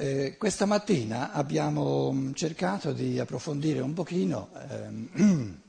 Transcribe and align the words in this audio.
Eh, 0.00 0.36
questa 0.38 0.64
mattina 0.64 1.32
abbiamo 1.32 2.12
mm, 2.12 2.32
cercato 2.34 2.92
di 2.92 3.18
approfondire 3.18 3.80
un 3.80 3.94
pochino, 3.94 4.50
ehm, 4.70 5.60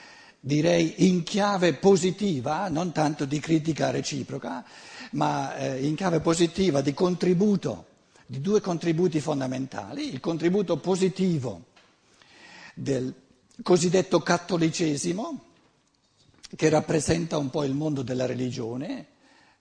direi 0.40 1.06
in 1.06 1.22
chiave 1.22 1.74
positiva, 1.74 2.68
non 2.70 2.92
tanto 2.92 3.26
di 3.26 3.38
critica 3.40 3.90
reciproca, 3.90 4.64
ma 5.10 5.54
eh, 5.56 5.84
in 5.84 5.96
chiave 5.96 6.20
positiva 6.20 6.80
di 6.80 6.94
contributo, 6.94 7.84
di 8.24 8.40
due 8.40 8.62
contributi 8.62 9.20
fondamentali, 9.20 10.10
il 10.10 10.20
contributo 10.20 10.78
positivo 10.78 11.64
del 12.72 13.12
cosiddetto 13.62 14.20
cattolicesimo, 14.20 15.44
che 16.56 16.68
rappresenta 16.70 17.36
un 17.36 17.50
po' 17.50 17.64
il 17.64 17.74
mondo 17.74 18.00
della 18.00 18.24
religione, 18.24 19.08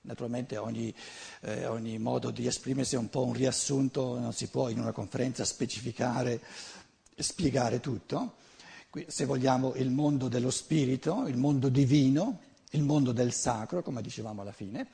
Naturalmente 0.05 0.57
ogni, 0.57 0.93
eh, 1.41 1.65
ogni, 1.65 1.97
modo 1.97 2.29
di 2.29 2.45
esprimersi 2.45 2.95
è 2.95 2.97
un 2.97 3.09
po' 3.09 3.25
un 3.25 3.33
riassunto, 3.33 4.19
non 4.19 4.33
si 4.33 4.47
può 4.47 4.67
in 4.67 4.79
una 4.79 4.91
conferenza 4.91 5.45
specificare, 5.45 6.41
spiegare 7.15 7.79
tutto. 7.79 8.35
Qui, 8.89 9.05
se 9.07 9.23
vogliamo 9.23 9.73
il 9.75 9.91
mondo 9.91 10.27
dello 10.27 10.51
spirito, 10.51 11.25
il 11.27 11.37
mondo 11.37 11.69
divino, 11.69 12.41
il 12.71 12.83
mondo 12.83 13.13
del 13.13 13.31
sacro, 13.31 13.81
come 13.81 14.01
dicevamo 14.01 14.41
alla 14.41 14.51
fine, 14.51 14.87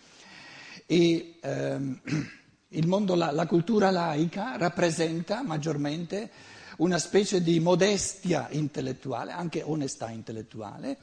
e 0.85 1.37
ehm, 1.41 1.99
mondo, 2.85 3.15
la, 3.15 3.31
la 3.31 3.47
cultura 3.47 3.89
laica 3.89 4.57
rappresenta 4.57 5.41
maggiormente 5.41 6.29
una 6.77 6.99
specie 6.99 7.41
di 7.41 7.59
modestia 7.59 8.47
intellettuale, 8.51 9.31
anche 9.31 9.63
onestà 9.63 10.11
intellettuale, 10.11 10.97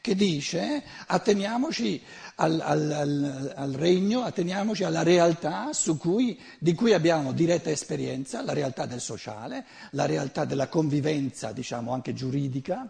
che 0.00 0.14
dice 0.14 0.82
atteniamoci 1.06 2.02
al, 2.36 2.60
al, 2.60 2.90
al, 2.92 3.52
al 3.56 3.72
regno, 3.72 4.22
atteniamoci 4.22 4.84
alla 4.84 5.02
realtà 5.02 5.70
cui, 5.98 6.38
di 6.58 6.74
cui 6.74 6.92
abbiamo 6.92 7.32
diretta 7.32 7.70
esperienza, 7.70 8.42
la 8.42 8.52
realtà 8.52 8.86
del 8.86 9.00
sociale, 9.00 9.64
la 9.92 10.06
realtà 10.06 10.44
della 10.44 10.68
convivenza, 10.68 11.52
diciamo 11.52 11.92
anche 11.92 12.14
giuridica, 12.14 12.88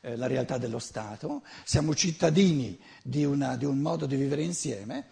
eh, 0.00 0.16
la 0.16 0.26
realtà 0.26 0.56
dello 0.58 0.78
Stato, 0.78 1.42
siamo 1.64 1.94
cittadini 1.94 2.78
di, 3.02 3.24
una, 3.24 3.56
di 3.56 3.64
un 3.64 3.78
modo 3.78 4.06
di 4.06 4.16
vivere 4.16 4.42
insieme 4.42 5.06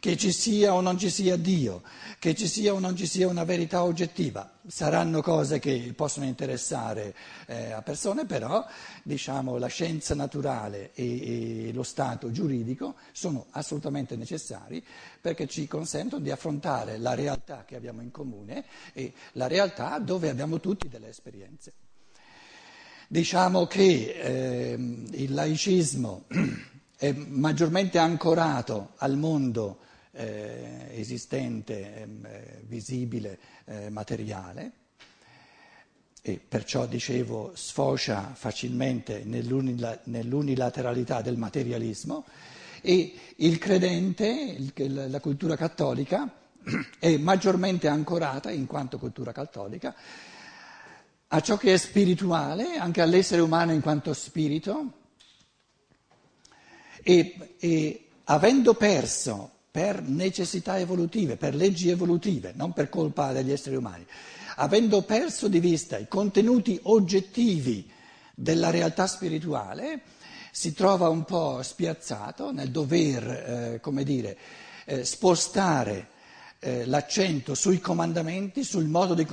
che 0.00 0.16
ci 0.16 0.32
sia 0.32 0.74
o 0.74 0.80
non 0.80 0.96
ci 0.96 1.10
sia 1.10 1.36
Dio, 1.36 1.82
che 2.18 2.34
ci 2.34 2.46
sia 2.46 2.72
o 2.72 2.78
non 2.78 2.94
ci 2.96 3.06
sia 3.06 3.26
una 3.26 3.44
verità 3.44 3.82
oggettiva. 3.82 4.52
Saranno 4.66 5.22
cose 5.22 5.58
che 5.58 5.92
possono 5.96 6.26
interessare 6.26 7.14
eh, 7.46 7.72
a 7.72 7.82
persone, 7.82 8.24
però 8.24 8.64
diciamo, 9.02 9.56
la 9.56 9.66
scienza 9.66 10.14
naturale 10.14 10.92
e, 10.94 11.68
e 11.68 11.72
lo 11.72 11.82
stato 11.82 12.30
giuridico 12.30 12.94
sono 13.12 13.46
assolutamente 13.50 14.14
necessari 14.16 14.84
perché 15.20 15.46
ci 15.48 15.66
consentono 15.66 16.22
di 16.22 16.30
affrontare 16.30 16.98
la 16.98 17.14
realtà 17.14 17.64
che 17.66 17.74
abbiamo 17.74 18.00
in 18.02 18.10
comune 18.10 18.64
e 18.92 19.12
la 19.32 19.48
realtà 19.48 19.98
dove 19.98 20.28
abbiamo 20.28 20.60
tutti 20.60 20.88
delle 20.88 21.08
esperienze. 21.08 21.72
Diciamo 23.08 23.66
che 23.66 24.12
eh, 24.20 24.72
il 24.74 25.32
laicismo 25.32 26.26
è 26.96 27.10
maggiormente 27.12 27.98
ancorato 27.98 28.92
al 28.96 29.16
mondo 29.16 29.86
eh, 30.12 30.88
esistente, 30.92 31.96
ehm, 31.96 32.24
eh, 32.26 32.62
visibile, 32.66 33.38
eh, 33.64 33.90
materiale 33.90 34.72
e 36.22 36.40
perciò 36.46 36.86
dicevo 36.86 37.52
sfocia 37.54 38.32
facilmente 38.34 39.22
nell'unila- 39.24 39.98
nell'unilateralità 40.04 41.22
del 41.22 41.36
materialismo 41.36 42.24
e 42.82 43.14
il 43.36 43.58
credente, 43.58 44.26
il, 44.26 45.10
la 45.10 45.20
cultura 45.20 45.56
cattolica 45.56 46.30
è 46.98 47.16
maggiormente 47.16 47.88
ancorata 47.88 48.50
in 48.50 48.66
quanto 48.66 48.98
cultura 48.98 49.32
cattolica 49.32 49.94
a 51.30 51.40
ciò 51.40 51.58
che 51.58 51.74
è 51.74 51.76
spirituale, 51.76 52.76
anche 52.76 53.02
all'essere 53.02 53.42
umano 53.42 53.72
in 53.72 53.82
quanto 53.82 54.14
spirito 54.14 54.92
e, 57.02 57.56
e 57.58 58.08
avendo 58.24 58.74
perso 58.74 59.50
per 59.78 60.02
necessità 60.02 60.76
evolutive, 60.76 61.36
per 61.36 61.54
leggi 61.54 61.88
evolutive, 61.88 62.52
non 62.56 62.72
per 62.72 62.88
colpa 62.88 63.30
degli 63.30 63.52
esseri 63.52 63.76
umani. 63.76 64.04
Avendo 64.56 65.02
perso 65.02 65.46
di 65.46 65.60
vista 65.60 65.96
i 65.98 66.08
contenuti 66.08 66.80
oggettivi 66.82 67.88
della 68.34 68.70
realtà 68.70 69.06
spirituale, 69.06 70.00
si 70.50 70.74
trova 70.74 71.08
un 71.08 71.22
po' 71.22 71.62
spiazzato 71.62 72.50
nel 72.50 72.72
dover, 72.72 73.28
eh, 73.28 73.80
come 73.80 74.02
dire, 74.02 74.36
eh, 74.84 75.04
spostare 75.04 76.08
eh, 76.58 76.84
l'accento 76.84 77.54
sui 77.54 77.78
comandamenti, 77.78 78.64
sul 78.64 78.86
modo 78.86 79.14
di, 79.14 79.28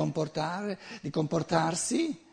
di 1.02 1.10
comportarsi 1.10 2.25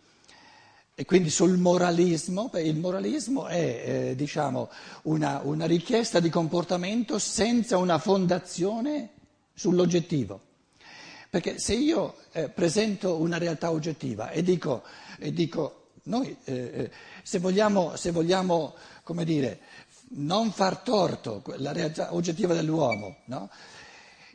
e 0.95 1.05
quindi 1.07 1.31
sul 1.31 1.57
moralismo, 1.57 2.51
il 2.55 2.77
moralismo 2.77 3.47
è 3.47 4.11
eh, 4.11 4.15
diciamo, 4.15 4.71
una, 5.03 5.41
una 5.43 5.65
richiesta 5.65 6.21
di 6.21 6.29
comportamento 6.29 7.19
senza 7.19 7.79
una 7.79 7.99
fondazione 7.99 9.11
sull'oggettivo. 9.55 10.41
Perché 11.31 11.59
se 11.59 11.73
io 11.75 12.17
eh, 12.33 12.51
presento 12.51 13.17
una 13.17 13.39
realtà 13.39 13.71
oggettiva 13.71 14.31
e 14.31 14.43
dico, 14.43 14.83
e 15.19 15.33
dico 15.33 15.87
noi 16.05 16.37
eh, 16.45 16.55
eh 16.55 16.91
se 17.23 17.39
vogliamo, 17.39 17.95
se 17.97 18.11
vogliamo 18.11 18.75
dire, 19.25 19.61
non 20.15 20.51
far 20.51 20.79
torto 20.79 21.43
la 21.57 21.73
realtà 21.73 22.15
oggettiva 22.15 22.53
dell'uomo, 22.53 23.19
no? 23.27 23.49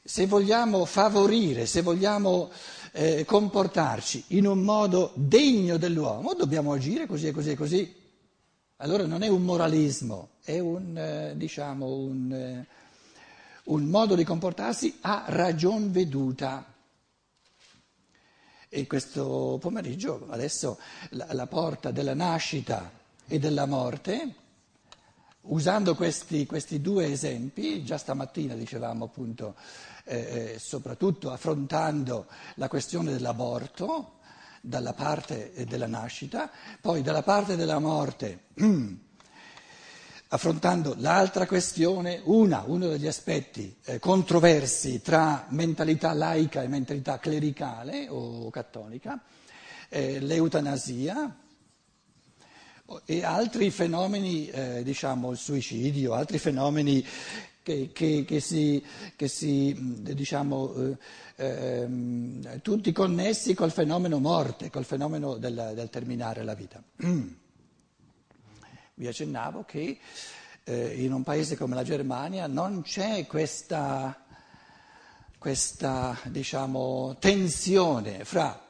Se 0.07 0.25
vogliamo 0.25 0.85
favorire, 0.85 1.66
se 1.66 1.81
vogliamo 1.81 2.50
eh, 2.94 3.25
comportarci 3.25 4.23
in 4.28 4.47
un 4.47 4.59
modo 4.59 5.12
degno 5.16 5.75
dell'uomo, 5.75 6.34
dobbiamo 6.34 6.72
agire 6.72 7.06
così 7.06 7.28
e 7.28 7.31
così 7.34 7.50
e 7.50 7.56
così. 7.56 7.95
Allora 8.78 9.06
non 9.06 9.22
è 9.22 9.28
un 9.28 9.44
moralismo, 9.44 10.29
è 10.45 10.59
un, 10.59 10.97
eh, 10.97 11.34
diciamo, 11.35 11.88
un, 11.88 12.31
eh, 12.31 12.66
un 13.66 13.84
modo 13.84 14.16
di 14.16 14.23
comportarsi 14.23 14.97
a 15.01 15.25
ragion 15.28 15.91
veduta. 15.91 16.74
E 18.69 18.88
questo 18.88 19.57
pomeriggio 19.59 20.25
adesso 20.29 20.79
la, 21.09 21.28
la 21.34 21.47
porta 21.47 21.91
della 21.91 22.13
nascita 22.13 22.89
e 23.28 23.39
della 23.39 23.66
morte 23.66 24.35
Usando 25.50 25.95
questi, 25.95 26.45
questi, 26.45 26.81
due 26.81 27.09
esempi, 27.09 27.81
già 27.85 27.97
stamattina 27.97 28.53
dicevamo 28.53 29.06
appunto, 29.06 29.56
eh, 30.07 30.53
eh, 30.53 30.59
soprattutto 30.59 31.31
affrontando 31.31 32.28
la 32.56 32.68
questione 32.68 33.12
dell'aborto 33.12 34.13
dalla 34.62 34.94
parte 34.94 35.51
della 35.68 35.88
nascita, 35.88 36.50
poi 36.81 37.01
dalla 37.01 37.23
parte 37.23 37.56
della 37.56 37.79
morte, 37.79 38.45
affrontando 40.29 40.95
l'altra 40.97 41.45
questione, 41.45 42.22
una, 42.23 42.63
uno 42.66 42.88
degli 42.88 43.07
aspetti 43.07 43.75
eh, 43.84 44.00
controversi 44.00 45.01
tra 45.01 45.45
mentalità 45.50 46.13
laica 46.13 46.62
e 46.63 46.68
mentalità 46.68 47.19
clericale 47.19 48.07
o 48.09 48.50
cattolica, 48.50 49.22
eh, 49.89 50.19
l'eutanasia 50.19 51.35
e 53.06 53.24
altri 53.24 53.69
fenomeni, 53.69 54.47
eh, 54.47 54.84
diciamo 54.84 55.31
il 55.31 55.38
suicidio, 55.38 56.13
altri 56.13 56.39
fenomeni 56.39 57.06
che, 57.67 57.91
che, 57.91 58.23
che 58.25 58.39
si, 58.39 58.81
che 59.17 59.28
si 59.28 59.75
diciamo, 59.78 60.73
eh, 60.73 60.95
eh, 61.35 62.59
tutti 62.61 62.94
connessi 62.94 63.53
col 63.53 63.72
fenomeno 63.72 64.19
morte, 64.19 64.69
col 64.69 64.85
fenomeno 64.85 65.35
del, 65.35 65.73
del 65.75 65.89
terminare 65.89 66.45
la 66.45 66.53
vita. 66.53 66.81
Vi 68.94 69.06
accennavo 69.06 69.66
che 69.66 70.00
eh, 70.63 71.03
in 71.03 71.11
un 71.11 71.23
paese 71.23 71.57
come 71.57 71.75
la 71.75 71.83
Germania 71.83 72.47
non 72.47 72.83
c'è 72.83 73.27
questa, 73.27 74.17
questa 75.38 76.17
diciamo, 76.27 77.17
tensione 77.19 78.24
fra 78.24 78.63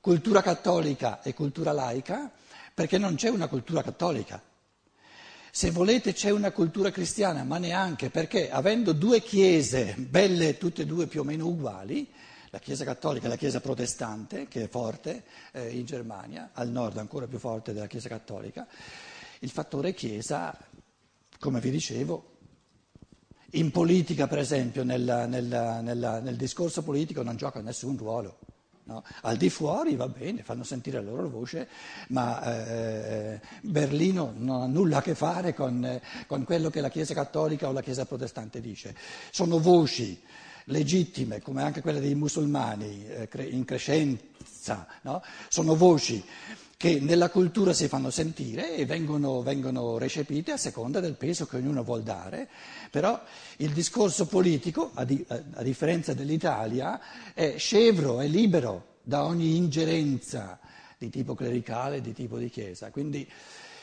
cultura 0.00 0.42
cattolica 0.42 1.22
e 1.22 1.34
cultura 1.34 1.72
laica 1.72 2.30
perché 2.72 2.98
non 2.98 3.16
c'è 3.16 3.30
una 3.30 3.48
cultura 3.48 3.82
cattolica. 3.82 4.40
Se 5.56 5.70
volete 5.70 6.12
c'è 6.12 6.30
una 6.30 6.50
cultura 6.50 6.90
cristiana, 6.90 7.44
ma 7.44 7.58
neanche 7.58 8.10
perché 8.10 8.50
avendo 8.50 8.92
due 8.92 9.20
chiese 9.20 9.94
belle, 9.96 10.58
tutte 10.58 10.82
e 10.82 10.84
due 10.84 11.06
più 11.06 11.20
o 11.20 11.22
meno 11.22 11.46
uguali, 11.46 12.10
la 12.50 12.58
Chiesa 12.58 12.82
cattolica 12.84 13.26
e 13.26 13.28
la 13.28 13.36
Chiesa 13.36 13.60
protestante, 13.60 14.48
che 14.48 14.64
è 14.64 14.68
forte 14.68 15.22
eh, 15.52 15.68
in 15.68 15.84
Germania, 15.84 16.50
al 16.54 16.70
nord 16.70 16.98
ancora 16.98 17.28
più 17.28 17.38
forte 17.38 17.72
della 17.72 17.86
Chiesa 17.86 18.08
cattolica, 18.08 18.66
il 19.38 19.48
fattore 19.48 19.94
Chiesa, 19.94 20.58
come 21.38 21.60
vi 21.60 21.70
dicevo, 21.70 22.38
in 23.50 23.70
politica 23.70 24.26
per 24.26 24.38
esempio, 24.38 24.82
nella, 24.82 25.26
nella, 25.26 25.80
nella, 25.80 26.18
nel 26.18 26.34
discorso 26.34 26.82
politico 26.82 27.22
non 27.22 27.36
gioca 27.36 27.60
nessun 27.60 27.96
ruolo. 27.96 28.38
No? 28.86 29.02
Al 29.22 29.36
di 29.38 29.48
fuori 29.48 29.96
va 29.96 30.08
bene, 30.08 30.42
fanno 30.42 30.62
sentire 30.62 31.02
la 31.02 31.10
loro 31.10 31.30
voce, 31.30 31.68
ma 32.08 32.42
eh, 32.42 33.40
Berlino 33.62 34.34
non 34.36 34.62
ha 34.62 34.66
nulla 34.66 34.98
a 34.98 35.02
che 35.02 35.14
fare 35.14 35.54
con, 35.54 36.00
con, 36.26 36.44
quello 36.44 36.68
che 36.68 36.82
la 36.82 36.90
Chiesa 36.90 37.14
cattolica 37.14 37.68
o 37.68 37.72
la 37.72 37.80
Chiesa 37.80 38.04
protestante 38.04 38.60
dice. 38.60 38.94
Sono 39.30 39.58
voci 39.58 40.20
legittime, 40.66 41.40
come 41.40 41.62
anche 41.62 41.80
quelle 41.80 42.00
dei 42.00 42.14
musulmani 42.14 43.06
eh, 43.06 43.28
in 43.50 43.64
crescenza, 43.64 44.86
no? 45.02 45.22
sono 45.48 45.76
voci 45.76 46.22
che 46.76 47.00
nella 47.00 47.30
cultura 47.30 47.72
si 47.72 47.88
fanno 47.88 48.10
sentire 48.10 48.76
e 48.76 48.84
vengono, 48.84 49.42
vengono, 49.42 49.96
recepite 49.98 50.52
a 50.52 50.56
seconda 50.56 51.00
del 51.00 51.14
peso 51.14 51.46
che 51.46 51.56
ognuno 51.56 51.82
vuol 51.82 52.02
dare, 52.02 52.48
però 52.90 53.20
il 53.58 53.70
discorso 53.70 54.26
politico, 54.26 54.90
a, 54.94 55.04
di, 55.04 55.24
a 55.28 55.62
differenza 55.62 56.14
dell'Italia, 56.14 57.00
è 57.32 57.56
scevro, 57.56 58.20
è 58.20 58.26
libero 58.26 58.98
da 59.02 59.24
ogni 59.24 59.56
ingerenza 59.56 60.58
di 60.98 61.10
tipo 61.10 61.34
clericale, 61.34 62.00
di 62.00 62.12
tipo 62.12 62.38
di 62.38 62.50
chiesa. 62.50 62.90
Quindi 62.90 63.28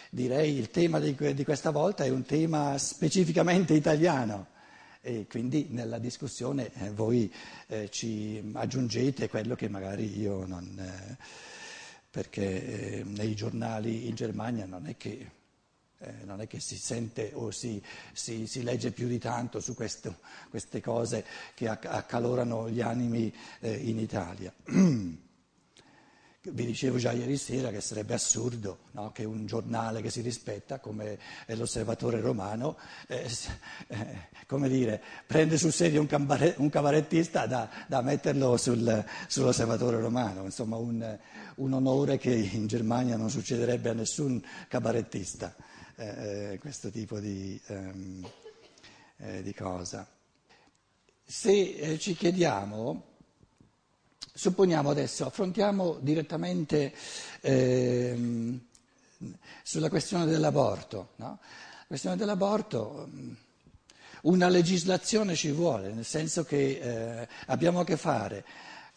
direi 0.10 0.58
il 0.58 0.70
tema 0.70 1.00
di, 1.00 1.16
di 1.34 1.44
questa 1.44 1.72
volta 1.72 2.04
è 2.04 2.10
un 2.10 2.24
tema 2.24 2.78
specificamente 2.78 3.74
italiano 3.74 4.48
e 5.02 5.26
quindi 5.28 5.68
nella 5.70 5.98
discussione 5.98 6.70
eh, 6.76 6.92
voi 6.92 7.34
eh, 7.68 7.90
ci 7.90 8.52
aggiungete 8.54 9.30
quello 9.30 9.56
che 9.56 9.70
magari 9.70 10.20
io 10.20 10.46
non... 10.46 10.78
Eh, 10.78 11.50
perché 12.12 13.00
eh, 13.00 13.04
nei 13.06 13.34
giornali 13.34 14.08
in 14.08 14.16
Germania 14.16 14.66
non 14.66 14.86
è 14.86 14.98
che, 14.98 15.31
eh, 15.98 16.13
non 16.25 16.42
è 16.42 16.48
che 16.48 16.60
si 16.60 16.75
sente 16.75 17.31
o 17.34 17.52
si, 17.52 17.81
si, 18.12 18.46
si, 18.48 18.63
legge 18.63 18.92
più 18.92 19.08
di 19.08 19.18
tanto 19.18 19.62
su 19.62 19.74
questo, 19.74 20.19
queste 20.50 20.81
cose 20.81 21.25
che 21.56 21.69
accalorano 21.69 22.69
gli 22.69 22.81
animi 22.81 23.34
eh, 23.62 23.74
in 23.74 23.98
Italia. 23.98 24.54
Vi 26.44 26.66
dicevo 26.66 26.98
già 26.98 27.12
ieri 27.12 27.38
sera 27.38 27.70
che 27.70 27.82
sarebbe 27.82 28.16
assurdo 28.16 28.86
no, 28.94 29.12
che 29.12 29.26
un 29.26 29.46
giornale 29.46 30.02
che 30.02 30.10
si 30.10 30.22
rispetta, 30.22 30.80
come 30.80 31.20
l'Osservatore 31.46 32.20
Romano, 32.20 32.80
eh, 33.06 33.30
eh, 33.90 34.68
dire, 34.68 35.04
prende 35.28 35.60
sul 35.60 35.72
serio 35.72 36.02
un, 36.02 36.08
cambare, 36.08 36.56
un 36.58 36.68
cavarettista 36.70 37.46
da, 37.46 37.70
da 37.88 38.02
metterlo 38.02 38.58
sul, 38.58 39.06
sull'Osservatore 39.28 40.00
Romano. 40.00 40.44
Insomma, 40.44 40.78
un, 40.78 41.20
un, 41.58 41.74
onore 41.74 42.18
che 42.18 42.34
in 42.34 42.66
Germania 42.66 43.18
non 43.18 43.30
succederebbe 43.30 43.90
a 43.90 43.94
nessun 43.94 44.44
cabarettista, 44.68 45.56
eh, 45.96 46.54
eh 46.54 46.58
questo 46.58 46.90
tipo 46.90 47.20
di, 47.20 47.62
ehm, 47.68 48.28
eh, 49.18 49.44
di 49.44 49.54
cosa. 49.54 50.10
Se 51.24 51.52
eh, 51.52 52.00
ci 52.00 52.16
chiediamo 52.16 53.10
Supponiamo 54.33 54.89
adesso, 54.89 55.25
affrontiamo 55.25 55.98
direttamente 56.00 56.94
eh, 57.42 58.60
sulla 59.62 59.89
questione 59.89 60.25
dell'aborto. 60.25 61.10
No? 61.18 61.39
La 61.42 61.86
questione 61.88 62.16
dell'aborto, 62.16 63.10
mm, 63.13 63.31
una 64.24 64.48
legislazione 64.48 65.36
ci 65.36 65.51
vuole, 65.51 65.92
nel 65.92 66.06
senso 66.06 66.44
che 66.44 66.80
eh, 67.22 67.28
abbiamo 67.48 67.81
a 67.81 67.83
che 67.83 67.98
fare 67.98 68.45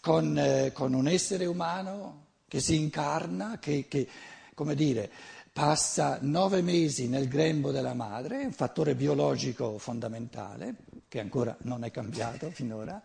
con, 0.00 0.38
eh, 0.38 0.70
con, 0.72 0.92
un 0.92 1.08
essere 1.08 1.46
umano 1.46 2.26
che 2.46 2.60
si 2.60 2.76
incarna, 2.76 3.58
che, 3.58 3.86
che 3.88 4.06
come 4.54 4.74
dire, 4.74 5.10
passa 5.52 6.18
nove 6.20 6.62
mesi 6.62 7.08
nel 7.08 7.26
grembo 7.26 7.72
della 7.72 7.94
madre, 7.94 8.44
un 8.44 8.52
fattore 8.52 8.94
biologico 8.94 9.78
fondamentale, 9.78 10.74
che 11.08 11.20
ancora 11.20 11.56
non 11.62 11.84
è 11.84 11.90
cambiato 11.90 12.50
finora, 12.50 13.02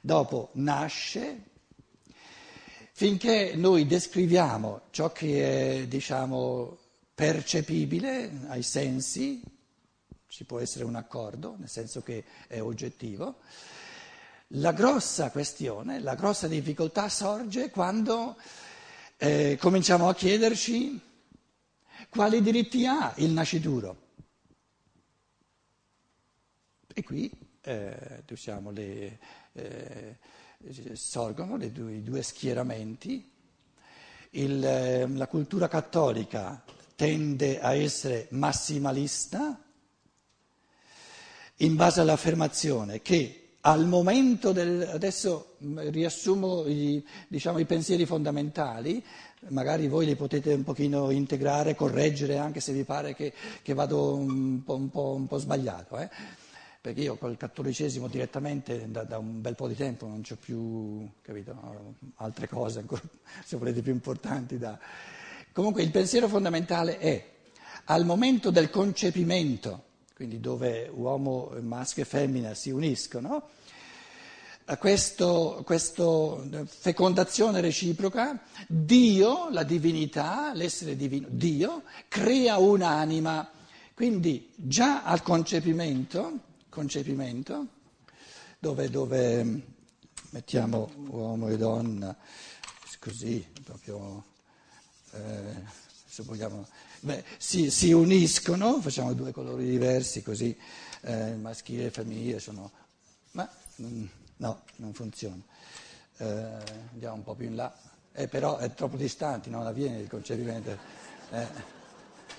dopo 0.00 0.50
nasce, 0.54 1.50
finché 3.02 3.56
noi 3.56 3.84
descriviamo 3.84 4.82
ciò 4.90 5.10
che 5.10 5.80
è, 5.80 5.86
diciamo, 5.88 6.78
percepibile 7.12 8.30
ai 8.46 8.62
sensi, 8.62 9.42
ci 10.28 10.44
può 10.44 10.60
essere 10.60 10.84
un 10.84 10.94
accordo, 10.94 11.56
nel 11.58 11.68
senso 11.68 12.04
che 12.04 12.22
è 12.46 12.60
oggettivo, 12.60 13.40
la 14.54 14.70
grossa 14.70 15.32
questione, 15.32 15.98
la 15.98 16.14
grossa 16.14 16.46
difficoltà 16.46 17.08
sorge 17.08 17.70
quando 17.70 18.36
eh, 19.16 19.58
cominciamo 19.60 20.08
a 20.08 20.14
chiederci 20.14 21.00
quali 22.08 22.40
diritti 22.40 22.86
ha 22.86 23.12
il 23.16 23.32
nascituro. 23.32 23.96
E 26.94 27.02
qui 27.02 27.28
eh, 27.62 28.22
diciamo, 28.24 28.70
le, 28.70 29.18
eh, 29.54 30.18
sorgono 30.94 31.56
due, 31.58 31.94
i 31.94 32.02
due 32.02 32.22
schieramenti. 32.22 33.30
Il, 34.30 34.64
eh, 34.64 35.06
la 35.08 35.26
cultura 35.26 35.68
cattolica 35.68 36.62
tende 36.94 37.60
a 37.60 37.74
essere 37.74 38.28
massimalista 38.30 39.60
in 41.56 41.76
base 41.76 42.00
all'affermazione 42.00 43.02
che 43.02 43.42
al 43.62 43.86
momento 43.86 44.52
del... 44.52 44.88
adesso 44.92 45.56
mm, 45.64 45.78
riassumo 45.90 46.66
i, 46.66 47.04
diciamo, 47.28 47.58
i 47.58 47.64
pensieri 47.64 48.06
fondamentali, 48.06 49.04
magari 49.48 49.88
voi 49.88 50.06
li 50.06 50.16
potete 50.16 50.52
un 50.52 50.64
pochino 50.64 51.10
integrare, 51.10 51.74
correggere 51.74 52.38
anche 52.38 52.60
se 52.60 52.72
vi 52.72 52.84
pare 52.84 53.14
che, 53.14 53.32
che 53.62 53.74
vado 53.74 54.14
un 54.14 54.62
po', 54.64 54.74
un 54.74 54.90
po', 54.90 55.14
un 55.14 55.26
po 55.26 55.38
sbagliato. 55.38 55.98
Eh? 55.98 56.08
Perché 56.82 57.02
io 57.02 57.16
col 57.16 57.36
cattolicesimo 57.36 58.08
direttamente 58.08 58.90
da, 58.90 59.04
da 59.04 59.16
un 59.16 59.40
bel 59.40 59.54
po' 59.54 59.68
di 59.68 59.76
tempo 59.76 60.08
non 60.08 60.20
ho 60.28 60.34
più, 60.34 61.08
capito, 61.22 61.94
altre 62.16 62.48
cose 62.48 62.80
ancora, 62.80 63.00
se 63.44 63.56
volete, 63.56 63.82
più 63.82 63.92
importanti 63.92 64.58
da... 64.58 64.76
Comunque 65.52 65.84
il 65.84 65.92
pensiero 65.92 66.26
fondamentale 66.26 66.98
è, 66.98 67.30
al 67.84 68.04
momento 68.04 68.50
del 68.50 68.68
concepimento, 68.68 69.84
quindi 70.12 70.40
dove 70.40 70.90
uomo, 70.92 71.52
maschio 71.60 72.02
e 72.02 72.06
femmina 72.06 72.52
si 72.54 72.70
uniscono, 72.70 73.48
questo 74.76 75.64
fecondazione 76.66 77.60
reciproca, 77.60 78.42
Dio, 78.66 79.50
la 79.50 79.62
divinità, 79.62 80.52
l'essere 80.52 80.96
divino, 80.96 81.28
Dio, 81.30 81.84
crea 82.08 82.58
un'anima. 82.58 83.48
Quindi 83.94 84.50
già 84.56 85.04
al 85.04 85.22
concepimento 85.22 86.50
concepimento, 86.72 87.66
dove, 88.58 88.88
dove 88.88 89.62
mettiamo 90.30 90.90
uomo 91.08 91.48
e 91.48 91.58
donna 91.58 92.16
così, 92.98 93.46
proprio, 93.62 94.24
eh, 95.10 95.54
se 96.06 96.22
vogliamo, 96.22 96.66
beh, 97.00 97.24
si, 97.36 97.70
si, 97.70 97.92
uniscono, 97.92 98.80
facciamo 98.80 99.12
due 99.12 99.32
colori 99.32 99.68
diversi 99.68 100.22
così, 100.22 100.56
eh, 101.02 101.34
maschile 101.34 101.86
e 101.86 101.90
femminile 101.90 102.38
sono, 102.38 102.70
ma 103.32 103.46
mm, 103.82 104.04
no, 104.36 104.62
non 104.76 104.94
funziona. 104.94 105.42
Eh, 106.16 106.24
andiamo 106.92 107.16
un 107.16 107.22
po' 107.22 107.34
più 107.34 107.48
in 107.48 107.56
là, 107.56 107.76
eh, 108.12 108.28
però 108.28 108.56
è 108.56 108.72
troppo 108.72 108.96
distanti, 108.96 109.50
non 109.50 109.66
avviene 109.66 109.98
il 109.98 110.08
concepimento. 110.08 110.78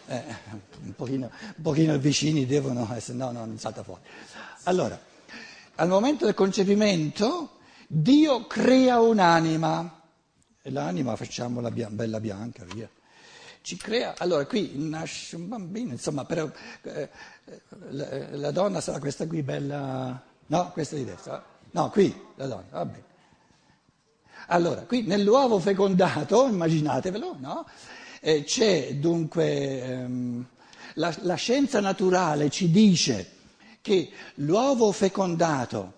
Eh, 0.08 0.16
eh, 0.16 0.36
un, 0.84 0.94
pochino, 0.96 1.32
un 1.56 1.62
pochino 1.62 1.98
vicini 1.98 2.46
devono 2.46 2.88
essere, 2.94 3.18
no, 3.18 3.32
no, 3.32 3.46
non 3.46 3.58
salta 3.58 3.84
fuori. 3.84 4.02
Allora, 4.64 5.00
al 5.76 5.88
momento 5.88 6.26
del 6.26 6.34
concepimento 6.34 7.58
Dio 7.88 8.48
crea 8.48 9.00
un'anima 9.00 10.02
e 10.62 10.72
l'anima 10.72 11.16
facciamola 11.16 11.70
bian- 11.70 11.96
bella 11.96 12.20
bianca, 12.20 12.64
via. 12.64 12.90
Ci 13.62 13.78
crea, 13.78 14.16
allora 14.18 14.46
qui 14.46 14.72
nasce 14.76 15.36
un 15.36 15.48
bambino, 15.48 15.92
insomma, 15.92 16.26
però, 16.26 16.50
eh, 16.82 17.10
la, 17.90 18.28
la, 18.32 18.52
donna 18.52 18.82
sarà 18.82 19.00
questa 19.00 19.28
qui 19.28 19.44
bella, 19.44 20.22
no, 20.48 20.72
questa 20.72 20.96
di 20.96 21.06
destra, 21.06 21.44
no, 21.72 21.90
qui 21.90 22.14
la 22.36 22.48
donna, 22.48 22.66
va 22.72 22.86
bene. 22.86 23.04
Allora, 24.48 24.82
qui 24.82 25.04
nell'uovo 25.04 25.60
fecondato, 25.60 26.48
immaginatevelo, 26.48 27.36
no? 27.40 27.66
Eh, 28.26 28.46
c'è 28.46 28.96
dunque, 28.96 29.84
ehm, 29.84 30.46
la, 30.94 31.14
la 31.24 31.36
scienza 31.36 31.82
naturale 31.82 32.50
ci 32.50 32.72
dice 32.72 33.32
che 33.82 34.10
l'uovo 34.36 34.94
fecondato, 34.94 35.96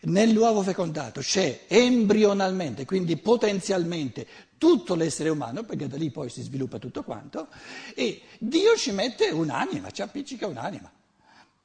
nell'uovo 0.00 0.62
fecondato 0.62 1.20
c'è 1.20 1.66
embrionalmente, 1.68 2.84
quindi 2.84 3.16
potenzialmente, 3.16 4.26
tutto 4.58 4.96
l'essere 4.96 5.28
umano, 5.28 5.62
perché 5.62 5.86
da 5.86 5.96
lì 5.96 6.10
poi 6.10 6.28
si 6.30 6.42
sviluppa 6.42 6.80
tutto 6.80 7.04
quanto, 7.04 7.46
e 7.94 8.22
Dio 8.40 8.74
ci 8.76 8.90
mette 8.90 9.28
un'anima, 9.28 9.92
ci 9.92 10.02
appiccica 10.02 10.48
un'anima. 10.48 10.90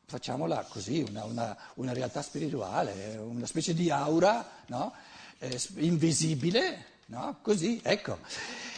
Facciamola 0.06 0.68
così, 0.70 1.04
una, 1.10 1.24
una, 1.24 1.58
una 1.78 1.92
realtà 1.92 2.22
spirituale, 2.22 3.18
una 3.20 3.48
specie 3.48 3.74
di 3.74 3.90
aura 3.90 4.48
no? 4.68 4.94
eh, 5.40 5.60
invisibile, 5.78 6.86
no? 7.08 7.40
così, 7.42 7.80
ecco. 7.82 8.20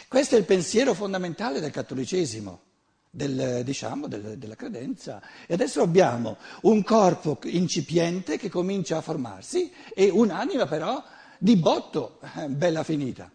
Questo 0.08 0.36
è 0.36 0.38
il 0.38 0.44
pensiero 0.44 0.94
fondamentale 0.94 1.60
del 1.60 1.72
cattolicesimo, 1.72 2.60
del, 3.10 3.62
diciamo, 3.64 4.06
del, 4.06 4.38
della 4.38 4.54
credenza. 4.54 5.20
E 5.46 5.54
adesso 5.54 5.82
abbiamo 5.82 6.36
un 6.62 6.82
corpo 6.84 7.38
incipiente 7.44 8.36
che 8.36 8.48
comincia 8.48 8.98
a 8.98 9.00
formarsi 9.00 9.72
e 9.94 10.08
un'anima 10.08 10.66
però 10.66 11.02
di 11.38 11.56
botto, 11.56 12.20
eh, 12.36 12.48
bella 12.48 12.84
finita. 12.84 13.30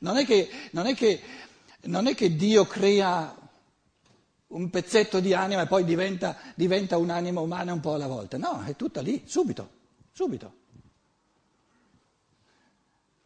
Non 0.00 0.16
è 0.16 0.24
che, 0.24 0.48
non 0.72 0.86
è 0.86 0.94
che, 0.94 1.20
non 1.82 2.06
è 2.06 2.14
che 2.14 2.36
Dio 2.36 2.66
crea 2.66 3.36
un 4.48 4.70
pezzetto 4.70 5.18
di 5.18 5.34
anima 5.34 5.62
e 5.62 5.66
poi 5.66 5.84
diventa, 5.84 6.36
diventa 6.54 6.98
un'anima 6.98 7.40
umana 7.40 7.72
un 7.72 7.80
po' 7.80 7.94
alla 7.94 8.06
volta. 8.06 8.36
No, 8.36 8.62
è 8.64 8.76
tutta 8.76 9.00
lì, 9.00 9.22
subito, 9.26 9.68
subito. 10.12 10.60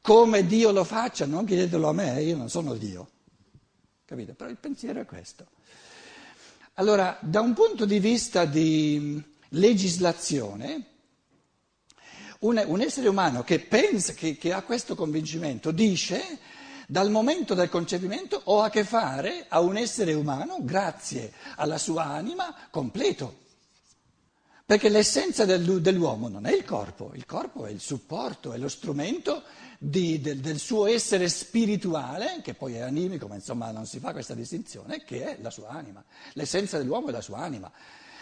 Come 0.07 0.47
Dio 0.47 0.71
lo 0.71 0.85
faccia, 0.85 1.27
non 1.27 1.45
chiedetelo 1.45 1.89
a 1.89 1.93
me, 1.93 2.23
io 2.23 2.37
non 2.37 2.49
sono 2.49 2.75
Dio. 2.75 3.09
Capite? 4.05 4.35
Però 4.35 4.49
il 4.49 4.57
pensiero 4.57 5.01
è 5.01 5.05
questo. 5.05 5.47
Allora, 6.75 7.19
da 7.21 7.41
un 7.41 7.55
punto 7.55 7.85
di 7.85 7.99
vista 7.99 8.45
di 8.45 9.21
legislazione, 9.49 10.85
un, 12.41 12.63
un 12.67 12.81
essere 12.81 13.09
umano 13.09 13.43
che 13.43 13.59
pensa, 13.59 14.13
che, 14.13 14.37
che 14.37 14.53
ha 14.53 14.63
questo 14.63 14.95
convincimento, 14.95 15.73
dice 15.73 16.39
dal 16.87 17.11
momento 17.11 17.55
del 17.55 17.69
concepimento 17.69 18.41
ho 18.45 18.63
a 18.63 18.71
che 18.71 18.85
fare 18.85 19.47
a 19.49 19.59
un 19.59 19.77
essere 19.77 20.15
umano, 20.15 20.59
grazie 20.61 21.33
alla 21.57 21.79
sua 21.79 22.05
anima, 22.05 22.55
completo. 22.71 23.39
Perché 24.65 24.89
l'essenza 24.89 25.45
dell'uomo 25.45 26.29
non 26.29 26.47
è 26.47 26.55
il 26.55 26.65
corpo, 26.65 27.11
il 27.15 27.27
corpo 27.27 27.67
è 27.67 27.71
il 27.71 27.81
supporto, 27.81 28.53
è 28.53 28.59
lo 28.59 28.69
strumento 28.69 29.43
di, 29.79 30.21
del, 30.21 30.39
del, 30.39 30.59
suo 30.59 30.87
essere 30.87 31.29
spirituale, 31.29 32.41
che 32.43 32.55
poi 32.55 32.75
è 32.75 32.81
animico, 32.81 33.27
ma 33.27 33.35
insomma 33.35 33.71
non 33.71 33.87
si 33.87 33.99
fa 33.99 34.13
questa 34.13 34.35
distinzione, 34.35 35.05
che 35.05 35.25
è 35.25 35.39
la 35.41 35.51
sua 35.51 35.69
anima. 35.69 36.03
L'essenza 36.33 36.79
dell'uomo 36.79 37.09
è 37.09 37.13
la 37.13 37.21
sua 37.21 37.39
anima. 37.39 37.71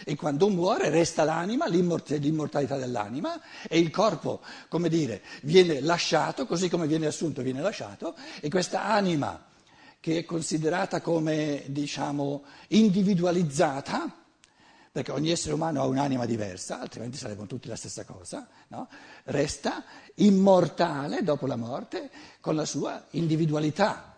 E 0.04 0.16
quando 0.16 0.48
muore 0.48 0.90
resta 0.90 1.24
l'anima, 1.24 1.66
l'immortalità 1.66 2.76
dell'anima, 2.76 3.40
e 3.68 3.78
il 3.78 3.90
corpo, 3.90 4.40
come 4.68 4.88
dire, 4.88 5.22
viene 5.42 5.80
lasciato, 5.80 6.46
così 6.46 6.68
come 6.68 6.86
viene 6.86 7.06
assunto 7.06 7.42
viene 7.42 7.60
lasciato, 7.60 8.16
e 8.40 8.48
questa 8.50 8.84
anima 8.84 9.46
che 10.00 10.18
è 10.18 10.24
considerata 10.24 11.00
come, 11.00 11.62
diciamo, 11.68 12.44
individualizzata, 12.68 14.23
perché 14.94 15.10
ogni 15.10 15.32
essere 15.32 15.54
umano 15.54 15.82
ha 15.82 15.86
un'anima 15.86 16.24
diversa, 16.24 16.78
altrimenti 16.78 17.16
saremmo 17.16 17.46
tutti 17.46 17.66
la 17.66 17.74
stessa 17.74 18.04
cosa, 18.04 18.46
no? 18.68 18.86
resta 19.24 19.82
immortale 20.14 21.24
dopo 21.24 21.48
la 21.48 21.56
morte 21.56 22.08
con 22.40 22.54
la 22.54 22.64
sua 22.64 23.04
individualità. 23.10 24.14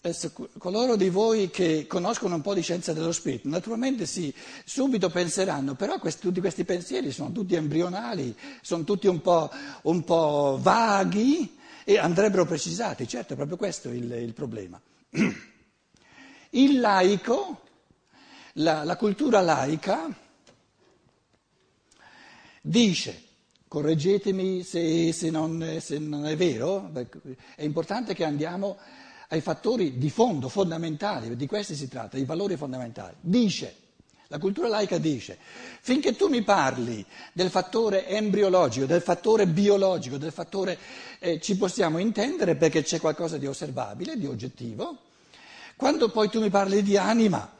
Adesso, 0.00 0.32
coloro 0.56 0.96
di 0.96 1.10
voi 1.10 1.50
che 1.50 1.86
conoscono 1.86 2.36
un 2.36 2.40
po' 2.40 2.54
di 2.54 2.62
scienza 2.62 2.94
dello 2.94 3.12
spirito, 3.12 3.50
naturalmente 3.50 4.06
sì, 4.06 4.34
subito 4.64 5.10
penseranno, 5.10 5.74
però 5.74 5.98
questi, 5.98 6.22
tutti 6.22 6.40
questi 6.40 6.64
pensieri 6.64 7.12
sono 7.12 7.30
tutti 7.30 7.54
embrionali, 7.54 8.34
sono 8.62 8.84
tutti 8.84 9.08
un 9.08 9.20
po', 9.20 9.50
un 9.82 10.02
po 10.04 10.58
vaghi 10.58 11.58
e 11.84 11.98
andrebbero 11.98 12.46
precisati, 12.46 13.06
certo 13.06 13.34
è 13.34 13.36
proprio 13.36 13.58
questo 13.58 13.90
il, 13.90 14.10
il 14.10 14.32
problema. 14.32 14.80
Il 16.52 16.80
laico 16.80 17.60
la, 18.60 18.84
la 18.84 18.96
cultura 18.96 19.40
laica 19.40 20.08
dice, 22.62 23.22
correggetemi 23.68 24.62
se, 24.62 25.12
se, 25.12 25.30
non, 25.30 25.78
se 25.80 25.98
non, 25.98 26.26
è 26.26 26.36
vero, 26.36 26.90
è 27.56 27.62
importante 27.62 28.14
che 28.14 28.24
andiamo 28.24 28.78
ai 29.28 29.40
fattori 29.40 29.98
di 29.98 30.10
fondo, 30.10 30.48
fondamentali, 30.48 31.36
di 31.36 31.46
questi 31.46 31.74
si 31.74 31.88
tratta, 31.88 32.18
i 32.18 32.24
valori 32.24 32.56
fondamentali. 32.56 33.14
Dice, 33.20 33.76
la 34.26 34.38
cultura 34.38 34.68
laica 34.68 34.98
dice, 34.98 35.38
finché 35.80 36.14
tu 36.14 36.28
mi 36.28 36.42
parli 36.42 37.04
del 37.32 37.50
fattore 37.50 38.06
embriologico, 38.06 38.86
del 38.86 39.02
fattore 39.02 39.46
biologico, 39.46 40.18
del 40.18 40.32
fattore 40.32 40.78
eh, 41.18 41.40
ci 41.40 41.56
possiamo 41.56 41.98
intendere 41.98 42.56
perché 42.56 42.82
c'è 42.82 43.00
qualcosa 43.00 43.38
di 43.38 43.46
osservabile, 43.46 44.16
di 44.16 44.26
oggettivo, 44.26 44.98
quando 45.76 46.10
poi 46.10 46.28
tu 46.28 46.40
mi 46.40 46.50
parli 46.50 46.82
di 46.82 46.96
anima, 46.96 47.58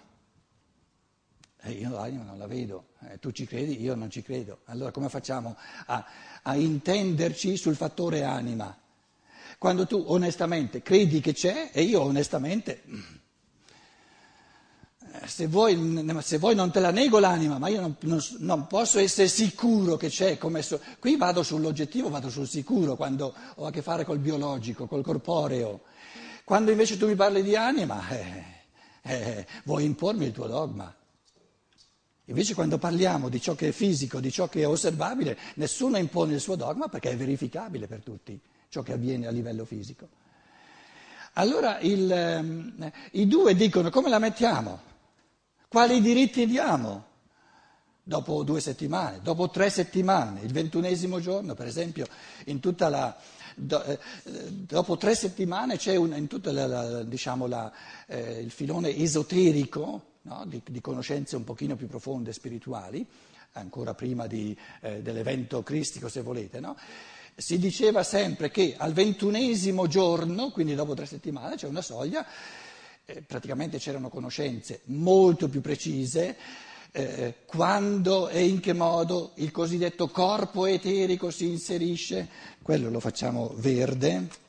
eh, 1.62 1.72
io 1.72 1.90
l'anima 1.90 2.24
non 2.24 2.38
la 2.38 2.46
vedo, 2.46 2.90
eh, 3.08 3.18
tu 3.18 3.30
ci 3.32 3.46
credi, 3.46 3.80
io 3.80 3.94
non 3.94 4.10
ci 4.10 4.22
credo. 4.22 4.60
Allora 4.66 4.90
come 4.90 5.08
facciamo 5.08 5.56
a, 5.86 6.04
a 6.42 6.54
intenderci 6.56 7.56
sul 7.56 7.76
fattore 7.76 8.24
anima? 8.24 8.76
Quando 9.58 9.86
tu 9.86 10.02
onestamente 10.06 10.80
credi 10.80 11.20
che 11.20 11.34
c'è 11.34 11.70
e 11.72 11.82
io 11.82 12.00
onestamente, 12.00 12.82
eh, 15.12 15.26
se 15.26 15.46
vuoi, 15.48 15.76
se 16.20 16.38
vuoi 16.38 16.54
non 16.54 16.70
te 16.70 16.80
la 16.80 16.90
nego 16.90 17.18
l'anima, 17.18 17.58
ma 17.58 17.68
io 17.68 17.80
non, 17.80 17.96
non, 18.00 18.20
non 18.38 18.66
posso 18.66 18.98
essere 18.98 19.28
sicuro 19.28 19.96
che 19.96 20.08
c'è. 20.08 20.38
So, 20.60 20.80
qui 20.98 21.16
vado 21.16 21.42
sull'oggettivo, 21.42 22.08
vado 22.08 22.30
sul 22.30 22.48
sicuro 22.48 22.96
quando 22.96 23.34
ho 23.56 23.66
a 23.66 23.70
che 23.70 23.82
fare 23.82 24.04
col 24.04 24.18
biologico, 24.18 24.86
col 24.86 25.02
corporeo. 25.02 25.82
Quando 26.42 26.70
invece 26.70 26.96
tu 26.96 27.06
mi 27.06 27.14
parli 27.14 27.42
di 27.42 27.54
anima, 27.54 28.08
eh, 28.08 28.44
eh, 29.02 29.46
vuoi 29.64 29.84
impormi 29.84 30.24
il 30.24 30.32
tuo 30.32 30.46
dogma. 30.46 30.94
Invece 32.30 32.54
quando 32.54 32.78
parliamo 32.78 33.28
di 33.28 33.40
ciò 33.40 33.56
che 33.56 33.68
è 33.68 33.72
fisico, 33.72 34.20
di 34.20 34.30
ciò 34.30 34.48
che 34.48 34.60
è 34.60 34.66
osservabile, 34.66 35.36
nessuno 35.56 35.96
impone 35.96 36.34
il 36.34 36.40
suo 36.40 36.54
dogma 36.54 36.86
perché 36.86 37.10
è 37.10 37.16
verificabile 37.16 37.88
per 37.88 38.02
tutti 38.04 38.40
ciò 38.68 38.82
che 38.82 38.92
avviene 38.92 39.26
a 39.26 39.32
livello 39.32 39.64
fisico. 39.64 40.08
Allora 41.34 41.80
il, 41.80 42.10
eh, 42.10 42.92
i 43.12 43.26
due 43.26 43.56
dicono 43.56 43.90
come 43.90 44.08
la 44.08 44.20
mettiamo? 44.20 44.78
Quali 45.66 46.00
diritti 46.00 46.46
diamo? 46.46 47.06
Dopo 48.00 48.44
due 48.44 48.60
settimane, 48.60 49.18
dopo 49.22 49.50
tre 49.50 49.68
settimane, 49.68 50.40
il 50.42 50.52
ventunesimo 50.52 51.18
giorno, 51.18 51.54
per 51.54 51.66
esempio, 51.66 52.06
la, 52.44 53.16
do, 53.56 53.82
eh, 53.82 53.98
dopo 54.22 54.96
tre 54.96 55.16
settimane 55.16 55.76
c'è 55.76 55.96
un, 55.96 56.14
in 56.16 56.28
tutto 56.28 56.52
diciamo 57.04 57.48
eh, 58.06 58.40
il 58.40 58.50
filone 58.52 58.96
esoterico 58.96 60.09
no? 60.22 60.44
di, 60.46 60.60
di, 60.64 60.80
conoscenze 60.80 61.36
un 61.36 61.44
pochino 61.44 61.76
più 61.76 61.86
profonde, 61.86 62.32
spirituali, 62.32 63.06
ancora 63.52 63.94
prima 63.94 64.26
di, 64.26 64.56
eh, 64.80 65.02
dell'evento 65.02 65.62
cristico 65.62 66.08
se 66.08 66.22
volete, 66.22 66.60
no? 66.60 66.76
si 67.36 67.58
diceva 67.58 68.02
sempre 68.02 68.50
che 68.50 68.74
al 68.76 68.92
ventunesimo 68.92 69.86
giorno, 69.86 70.50
quindi 70.50 70.74
dopo 70.74 70.94
tre 70.94 71.06
settimane, 71.06 71.56
c'è 71.56 71.66
una 71.66 71.82
soglia, 71.82 72.26
eh, 73.06 73.22
praticamente 73.22 73.78
c'erano 73.78 74.08
conoscenze 74.08 74.80
molto 74.86 75.48
più 75.48 75.60
precise, 75.60 76.36
eh, 76.92 77.34
quando 77.46 78.28
e 78.28 78.44
in 78.44 78.60
che 78.60 78.72
modo 78.72 79.32
il 79.36 79.50
cosiddetto 79.50 80.08
corpo 80.08 80.66
eterico 80.66 81.30
si 81.30 81.48
inserisce, 81.48 82.28
quello 82.62 82.90
lo 82.90 83.00
facciamo 83.00 83.52
verde 83.56 84.48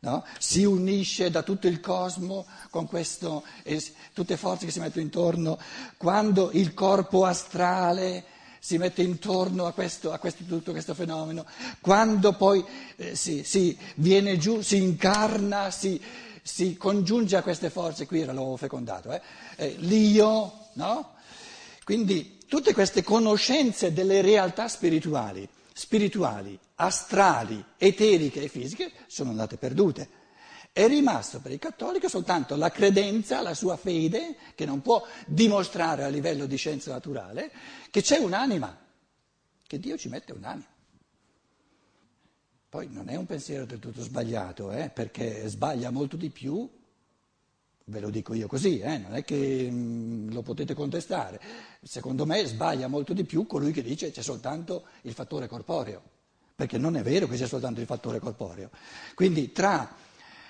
no? 0.00 0.24
si 0.38 0.64
unisce 0.64 1.30
da 1.30 1.42
tutto 1.42 1.66
il 1.66 1.80
cosmo 1.80 2.46
con 2.70 2.86
questo, 2.86 3.44
eh, 3.62 3.82
tutte 4.12 4.34
le 4.34 4.38
forze 4.38 4.66
che 4.66 4.72
si 4.72 4.80
mettono 4.80 5.02
intorno, 5.02 5.58
quando 5.96 6.50
il 6.52 6.74
corpo 6.74 7.24
astrale 7.24 8.24
si 8.60 8.76
mette 8.76 9.02
intorno 9.02 9.66
a, 9.66 9.72
questo, 9.72 10.12
a 10.12 10.18
questo, 10.18 10.44
tutto 10.44 10.72
questo 10.72 10.94
fenomeno, 10.94 11.46
quando 11.80 12.32
poi 12.32 12.64
eh, 12.96 13.14
si, 13.14 13.42
si, 13.44 13.76
viene 13.94 14.36
giù, 14.36 14.60
si 14.60 14.76
incarna, 14.76 15.70
si, 15.70 16.00
si, 16.42 16.76
congiunge 16.76 17.36
a 17.36 17.42
queste 17.42 17.70
forze, 17.70 18.06
qui 18.06 18.24
l'uovo 18.24 18.56
fecondato, 18.56 19.12
eh? 19.12 19.20
Eh, 19.56 19.76
l'io, 19.78 20.66
no? 20.74 21.14
Quindi 21.84 22.38
tutte 22.46 22.74
queste 22.74 23.02
conoscenze 23.02 23.92
delle 23.92 24.20
realtà 24.20 24.68
spirituali 24.68 25.48
spirituali, 25.78 26.58
astrali, 26.74 27.64
eteriche 27.76 28.42
e 28.42 28.48
fisiche 28.48 28.90
sono 29.06 29.30
andate 29.30 29.58
perdute. 29.58 30.08
È 30.72 30.88
rimasto 30.88 31.38
per 31.40 31.52
il 31.52 31.60
cattolico 31.60 32.08
soltanto 32.08 32.56
la 32.56 32.68
credenza, 32.70 33.42
la 33.42 33.54
sua 33.54 33.76
fede, 33.76 34.34
che 34.56 34.66
non 34.66 34.82
può 34.82 35.06
dimostrare 35.24 36.02
a 36.02 36.08
livello 36.08 36.46
di 36.46 36.56
scienza 36.56 36.90
naturale, 36.90 37.52
che 37.92 38.02
c'è 38.02 38.18
un'anima, 38.18 38.76
che 39.64 39.78
Dio 39.78 39.96
ci 39.96 40.08
mette 40.08 40.32
un'anima. 40.32 40.66
Poi 42.68 42.88
non 42.90 43.08
è 43.08 43.14
un 43.14 43.26
pensiero 43.26 43.64
del 43.64 43.78
tutto 43.78 44.02
sbagliato, 44.02 44.72
eh, 44.72 44.90
perché 44.90 45.46
sbaglia 45.46 45.90
molto 45.90 46.16
di 46.16 46.30
più 46.30 46.68
Ve 47.90 48.00
lo 48.00 48.10
dico 48.10 48.34
io 48.34 48.46
così, 48.46 48.80
eh? 48.80 48.98
non 48.98 49.14
è 49.14 49.24
che 49.24 49.66
mh, 49.70 49.74
mm, 49.74 50.32
lo 50.32 50.42
potete 50.42 50.74
contestare. 50.74 51.40
Secondo 51.82 52.26
me 52.26 52.44
sbaglia 52.44 52.86
molto 52.86 53.14
di 53.14 53.24
più 53.24 53.46
colui 53.46 53.72
che 53.72 53.82
dice 53.82 54.10
c'è 54.10 54.20
soltanto 54.20 54.84
il 55.02 55.14
fattore 55.14 55.48
corporeo, 55.48 56.02
perché 56.54 56.76
non 56.76 56.98
è 56.98 57.02
vero 57.02 57.26
che 57.26 57.36
c'è 57.36 57.46
soltanto 57.46 57.80
il 57.80 57.86
fattore 57.86 58.18
corporeo. 58.18 58.68
Quindi 59.14 59.52
tra 59.52 59.90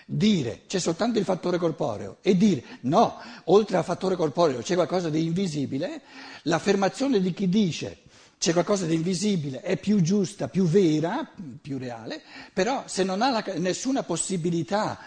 dire 0.05 0.63
c'è 0.67 0.81
soltanto 0.81 1.21
il 1.21 1.25
fattore 1.25 1.59
corporeo 1.59 2.17
e 2.23 2.37
dire 2.37 2.65
no, 2.81 3.21
oltre 3.45 3.77
al 3.77 3.85
fattore 3.85 4.17
corporeo 4.17 4.59
c'è 4.59 4.75
qualcosa 4.75 5.09
di 5.09 5.25
invisibile, 5.25 6.03
l'affermazione 6.43 7.21
di 7.21 7.33
chi 7.33 7.49
dice 7.49 7.99
c'è 8.39 8.53
qualcosa 8.53 8.85
di 8.85 8.95
invisibile 8.95 9.61
è 9.61 9.77
più 9.77 10.01
giusta, 10.01 10.49
più 10.49 10.65
vera, 10.65 11.31
più 11.61 11.79
reale, 11.79 12.21
però 12.53 12.83
se 12.87 13.05
non 13.05 13.23
ha 13.23 13.31
la, 13.31 13.45
nessuna 13.59 14.03
possibilità 14.03 14.99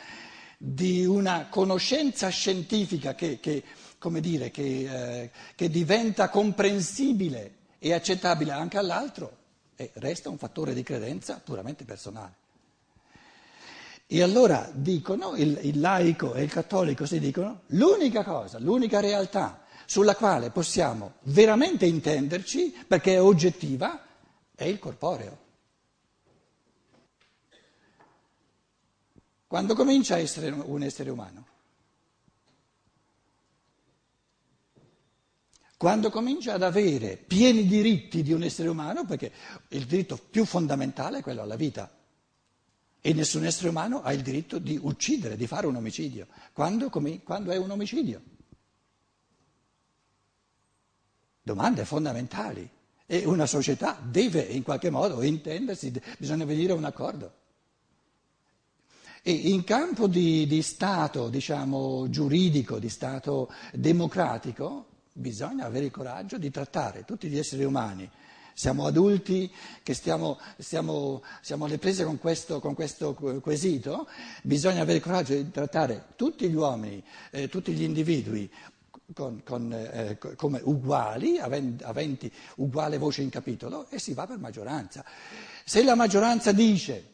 di 0.64 1.04
una 1.08 1.48
conoscenza 1.50 2.30
scientifica 2.30 3.16
che, 3.16 3.40
che, 3.40 3.64
dire, 4.20 4.52
che, 4.52 5.24
eh, 5.24 5.32
che 5.56 5.70
diventa 5.72 6.30
comprensibile 6.30 7.56
e 7.80 7.94
accettabile 7.94 8.52
anche 8.52 8.78
all'altro, 8.78 9.38
e 9.76 9.90
resta 9.96 10.30
un 10.30 10.38
fattore 10.38 10.76
di 10.76 10.84
credenza 10.84 11.42
puramente 11.44 11.84
personale. 11.84 12.34
E 14.06 14.22
allora 14.22 14.70
dicono, 14.72 15.36
il, 15.36 15.58
il 15.64 15.80
laico 15.80 16.36
e 16.36 16.44
il 16.44 16.52
cattolico 16.52 17.08
si 17.08 17.20
dicono, 17.20 17.62
l'unica 17.68 18.24
cosa, 18.24 18.60
l'unica 18.60 19.00
realtà 19.00 19.64
sulla 19.88 20.16
quale 20.16 20.52
possiamo 20.52 21.14
veramente 21.24 21.88
intenderci, 21.88 22.84
perché 22.88 23.16
è 23.16 23.22
oggettiva, 23.22 24.00
è 24.54 24.66
il 24.66 24.78
corporeo. 24.78 25.41
Quando 29.52 29.76
comincia 29.76 30.16
a 30.16 30.20
essere 30.20 30.50
un 30.50 30.82
essere 30.82 31.10
umano? 31.10 31.46
Quando 35.76 36.10
comincia 36.10 36.54
ad 36.54 36.64
avere 36.64 37.18
pieni 37.18 37.66
diritti 37.66 38.24
di 38.24 38.32
un 38.32 38.44
essere 38.44 38.70
umano, 38.70 39.04
perché 39.04 39.30
il 39.68 39.86
diritto 39.88 40.16
più 40.16 40.46
fondamentale 40.46 41.18
è 41.18 41.22
quello 41.22 41.42
alla 41.42 41.58
vita. 41.58 41.94
E 43.02 43.12
nessun 43.12 43.44
essere 43.44 43.68
umano 43.68 44.02
ha 44.04 44.14
il 44.14 44.22
diritto 44.22 44.58
di 44.58 44.80
uccidere, 44.82 45.36
di 45.36 45.48
fare 45.48 45.68
un 45.68 45.76
omicidio. 45.76 46.28
Quando, 46.54 46.90
quando 46.90 47.52
è 47.52 47.58
un 47.58 47.72
omicidio? 47.72 48.22
Domande 51.42 51.84
fondamentali. 51.84 52.70
E 53.06 53.26
una 53.26 53.46
società 53.46 54.00
deve 54.02 54.44
in 54.44 54.64
qualche 54.64 54.90
modo 54.90 55.22
intendersi, 55.22 55.92
bisogna 56.18 56.46
venire 56.46 56.72
a 56.72 56.76
un 56.76 56.86
accordo. 56.86 57.40
E 59.24 59.32
in 59.32 59.64
campo 59.64 60.08
di, 60.08 60.48
di 60.48 60.64
Stato, 60.64 61.30
diciamo, 61.30 62.10
giuridico, 62.10 62.80
di 62.80 62.90
Stato 62.90 63.54
democratico, 63.72 64.88
bisogna 65.14 65.66
avere 65.66 65.86
il 65.86 65.92
coraggio 65.92 66.40
di 66.40 66.50
trattare 66.50 67.06
tutti 67.06 67.28
gli 67.28 67.38
esseri 67.38 67.64
umani. 67.64 68.10
Siamo 68.56 68.88
adulti 68.88 69.52
che 69.84 69.94
stiamo, 69.94 70.40
stiamo, 70.58 71.22
siamo 71.42 71.66
alle 71.66 71.78
prese 71.78 72.04
con 72.04 72.18
questo, 72.18 72.60
con 72.60 72.74
questo, 72.74 73.14
quesito, 73.14 74.08
bisogna 74.42 74.82
avere 74.82 74.98
il 74.98 75.04
coraggio 75.04 75.36
di 75.36 75.52
trattare 75.52 76.06
tutti 76.16 76.50
gli 76.50 76.56
uomini, 76.56 77.04
eh, 77.30 77.48
tutti 77.48 77.74
gli 77.74 77.84
individui 77.84 78.52
con, 79.14 79.44
con, 79.44 79.72
eh, 79.72 80.18
come 80.36 80.62
uguali, 80.64 81.38
aventi, 81.38 82.32
uguale 82.56 82.98
voce 82.98 83.22
in 83.22 83.30
capitolo, 83.30 83.86
e 83.90 84.00
si 84.00 84.14
va 84.14 84.26
per 84.26 84.40
maggioranza. 84.40 85.06
Se 85.64 85.84
la 85.84 85.94
maggioranza 85.94 86.52
dice, 86.52 87.11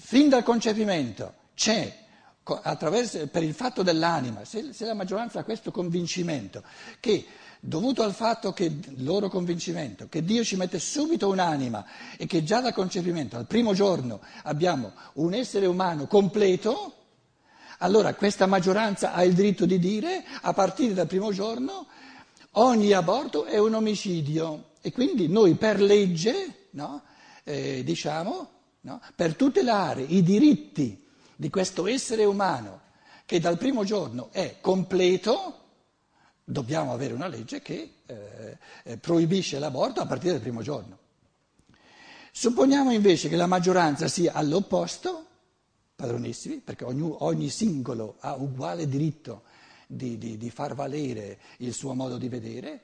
fin 0.00 0.28
dal 0.30 0.42
concepimento 0.42 1.34
c'è, 1.54 1.94
per 2.42 3.42
il 3.42 3.54
fatto 3.54 3.82
dell'anima, 3.82 4.44
se, 4.44 4.72
se 4.72 4.86
la 4.86 4.94
maggioranza 4.94 5.40
ha 5.40 5.44
questo 5.44 5.70
convincimento, 5.70 6.62
che 6.98 7.26
dovuto 7.60 8.02
al 8.02 8.14
fatto 8.14 8.52
che 8.52 8.72
loro 8.96 9.28
convincimento, 9.28 10.08
che 10.08 10.24
Dio 10.24 10.42
ci 10.42 10.56
mette 10.56 10.78
subito 10.78 11.28
un'anima 11.28 11.84
e 12.16 12.26
che 12.26 12.42
già 12.42 12.60
dal 12.60 12.72
concepimento, 12.72 13.36
al 13.36 13.46
primo 13.46 13.74
giorno, 13.74 14.20
abbiamo 14.44 14.92
un 15.14 15.34
essere 15.34 15.66
umano 15.66 16.06
completo, 16.06 16.94
allora 17.78 18.14
questa 18.14 18.46
maggioranza 18.46 19.12
ha 19.12 19.22
il 19.22 19.34
diritto 19.34 19.66
di 19.66 19.78
dire, 19.78 20.24
a 20.40 20.52
partire 20.54 20.94
dal 20.94 21.06
primo 21.06 21.30
giorno, 21.32 21.86
ogni 22.52 22.92
aborto 22.92 23.44
è 23.44 23.58
un 23.58 23.74
omicidio. 23.74 24.70
E 24.80 24.92
quindi 24.92 25.28
noi 25.28 25.54
per 25.54 25.80
legge, 25.80 26.68
no, 26.70 27.02
eh, 27.44 27.82
diciamo, 27.84 28.59
no, 28.82 29.00
per 29.14 29.34
tutelare 29.36 30.02
i 30.02 30.22
diritti 30.22 31.06
di 31.36 31.50
questo 31.50 31.86
essere 31.86 32.24
umano 32.24 32.88
che 33.24 33.40
dal 33.40 33.58
primo 33.58 33.84
giorno 33.84 34.28
è 34.32 34.56
completo, 34.60 35.58
dobbiamo 36.44 36.92
avere 36.92 37.14
una 37.14 37.28
legge 37.28 37.62
che 37.62 37.94
eh, 38.06 38.58
eh 38.82 38.96
proibisce 38.98 39.58
l'aborto 39.58 40.00
a 40.00 40.06
partire 40.06 40.32
dal 40.32 40.42
primo 40.42 40.62
giorno. 40.62 40.98
Supponiamo 42.32 42.92
invece 42.92 43.28
che 43.28 43.36
la 43.36 43.46
maggioranza 43.46 44.08
sia 44.08 44.32
all'opposto, 44.32 45.26
padronissimi, 45.96 46.58
perché 46.58 46.84
ogni, 46.84 47.14
ogni 47.18 47.48
singolo 47.50 48.16
ha 48.20 48.34
uguale 48.34 48.88
diritto 48.88 49.42
di, 49.86 50.16
di, 50.18 50.36
di, 50.36 50.50
far 50.50 50.74
valere 50.74 51.38
il 51.58 51.74
suo 51.74 51.94
modo 51.94 52.18
di 52.18 52.28
vedere, 52.28 52.82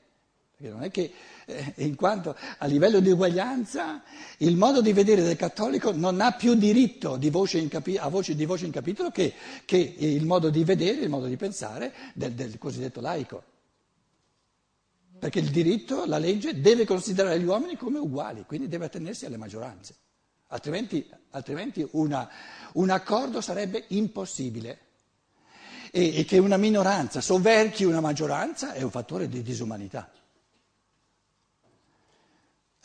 perché 0.57 0.73
non 0.73 0.83
è 0.83 0.89
che, 0.89 1.13
eh, 1.45 1.73
in 1.77 1.95
quanto 1.95 2.35
a 2.57 2.65
livello 2.65 2.99
di 2.99 3.11
uguaglianza, 3.11 4.01
il 4.37 4.57
modo 4.57 4.81
di 4.81 4.91
vedere 4.91 5.21
del 5.21 5.35
cattolico 5.35 5.91
non 5.91 6.19
ha 6.19 6.31
più 6.31 6.55
diritto 6.55 7.15
di 7.15 7.29
voce 7.29 7.65
capi- 7.67 7.97
a 7.97 8.07
voce 8.07 8.35
di 8.35 8.43
voce 8.45 8.65
in 8.65 8.71
capitolo 8.71 9.11
che, 9.11 9.35
che, 9.65 9.77
il 9.77 10.25
modo 10.25 10.49
di 10.49 10.63
vedere, 10.63 11.01
il 11.01 11.09
modo 11.09 11.27
di 11.27 11.37
pensare 11.37 11.93
del, 12.15 12.33
del 12.33 12.57
cosiddetto 12.57 13.01
laico. 13.01 13.43
Perché 15.19 15.37
il 15.37 15.51
diritto, 15.51 16.05
la 16.05 16.17
legge, 16.17 16.59
deve 16.59 16.85
considerare 16.85 17.39
gli 17.39 17.45
uomini 17.45 17.75
come 17.75 17.99
uguali, 17.99 18.43
quindi 18.47 18.67
deve 18.67 18.85
attenersi 18.85 19.27
alle 19.27 19.37
maggioranze. 19.37 19.95
Altrimenti, 20.47 21.07
altrimenti 21.31 21.87
una, 21.91 22.27
un 22.73 22.89
accordo 22.89 23.41
sarebbe 23.41 23.85
impossibile. 23.89 24.79
E, 25.91 26.17
e 26.17 26.25
che 26.25 26.37
una 26.39 26.57
minoranza 26.57 27.21
sovverchi 27.21 27.83
una 27.83 28.01
maggioranza 28.01 28.73
è 28.73 28.81
un 28.81 28.91
fattore 28.91 29.29
di 29.29 29.41
disumanità. 29.41 30.11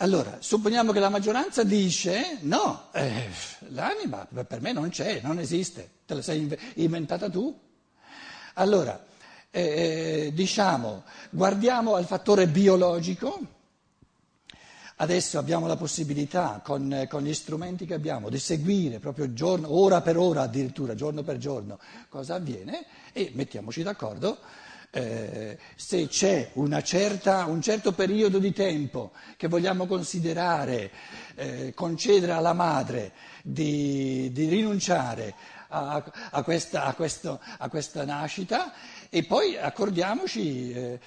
Allora, 0.02 0.38
supponiamo 0.40 0.90
che 0.90 0.98
la 0.98 1.10
maggioranza 1.10 1.62
dice 1.62 2.38
no, 2.40 2.88
eh, 2.92 3.28
l'anima 3.68 4.26
per 4.26 4.60
me 4.60 4.72
non 4.72 4.88
c'è, 4.88 5.20
non 5.22 5.38
esiste, 5.38 5.90
te 6.04 6.14
la 6.14 6.22
sei 6.22 6.58
inventata 6.74 7.30
tu. 7.30 7.56
Allora, 8.54 9.00
eh, 9.48 10.32
diciamo, 10.34 11.04
guardiamo 11.30 11.94
al 11.94 12.04
fattore 12.04 12.48
biologico 12.48 13.60
Adesso 15.02 15.38
abbiamo 15.38 15.66
la 15.66 15.76
possibilità, 15.76 16.60
con, 16.62 17.06
con, 17.08 17.22
gli 17.24 17.34
strumenti 17.34 17.86
che 17.86 17.94
abbiamo, 17.94 18.28
di 18.28 18.38
seguire 18.38 19.00
proprio 19.00 19.32
giorno, 19.32 19.76
ora 19.76 20.00
per 20.00 20.16
ora 20.16 20.42
addirittura, 20.42 20.94
giorno 20.94 21.24
per 21.24 21.38
giorno, 21.38 21.80
cosa 22.08 22.36
avviene 22.36 22.84
e 23.12 23.32
mettiamoci 23.34 23.82
d'accordo 23.82 24.38
eh, 24.94 25.56
se 25.74 26.06
c'è 26.06 26.50
certa, 26.82 27.46
un 27.46 27.62
certo 27.62 27.92
periodo 27.92 28.38
di 28.38 28.52
tempo 28.52 29.12
che 29.38 29.48
vogliamo 29.48 29.86
considerare, 29.86 30.90
eh, 31.34 31.72
concedere 31.74 32.32
alla 32.32 32.52
madre 32.52 33.12
di, 33.42 34.30
di 34.32 34.48
rinunciare 34.48 35.34
a, 35.68 36.04
a, 36.30 36.42
questa, 36.42 36.84
a, 36.84 36.92
questo, 36.92 37.40
a, 37.56 37.68
questa, 37.70 38.04
nascita 38.04 38.72
e 39.08 39.24
poi 39.24 39.56
accordiamoci. 39.56 40.72
Eh, 40.72 41.00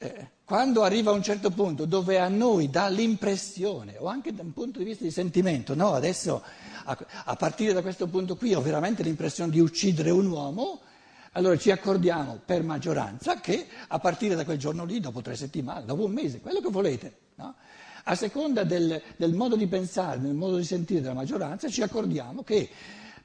eh, 0.00 0.28
quando 0.44 0.82
arriva 0.82 1.10
a 1.10 1.14
un 1.14 1.22
certo 1.22 1.50
punto 1.50 1.86
dove 1.86 2.18
a 2.18 2.28
noi 2.28 2.70
dà 2.70 2.88
l'impressione, 2.88 3.96
o 3.98 4.06
anche 4.06 4.32
da 4.32 4.42
un 4.42 4.52
punto 4.52 4.78
di 4.78 4.84
vista 4.84 5.04
di 5.04 5.10
sentimento, 5.10 5.74
no, 5.74 5.92
adesso 5.92 6.42
a, 6.84 6.96
a 7.24 7.36
partire 7.36 7.72
da 7.72 7.82
questo 7.82 8.06
punto 8.06 8.36
qui 8.36 8.54
ho 8.54 8.60
veramente 8.60 9.02
l'impressione 9.02 9.50
di 9.50 9.60
uccidere 9.60 10.10
un 10.10 10.26
uomo, 10.26 10.80
allora 11.32 11.56
ci 11.56 11.70
accordiamo 11.70 12.40
per 12.44 12.62
maggioranza 12.62 13.40
che 13.40 13.66
a 13.88 13.98
partire 13.98 14.34
da 14.34 14.44
quel 14.44 14.58
giorno 14.58 14.84
lì, 14.84 15.00
dopo 15.00 15.20
tre 15.20 15.36
settimane, 15.36 15.84
dopo 15.84 16.04
un 16.04 16.12
mese, 16.12 16.40
quello 16.40 16.60
che 16.60 16.70
volete, 16.70 17.18
no? 17.36 17.54
a 18.04 18.14
seconda 18.14 18.64
del, 18.64 19.00
del, 19.16 19.34
modo 19.34 19.56
di 19.56 19.66
pensare, 19.66 20.20
del 20.20 20.34
modo 20.34 20.56
di 20.56 20.64
sentire 20.64 21.00
della 21.00 21.14
maggioranza, 21.14 21.68
ci 21.68 21.82
accordiamo 21.82 22.42
che 22.42 22.68